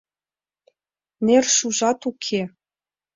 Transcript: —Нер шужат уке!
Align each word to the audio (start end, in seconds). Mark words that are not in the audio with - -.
—Нер 1.25 1.45
шужат 1.57 2.01
уке! 2.09 2.41